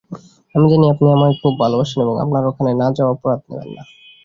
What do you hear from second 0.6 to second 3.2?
জানি আপনি আমায় খুবই ভালবাসেন এবং আপনার ওখানে না যাওয়ার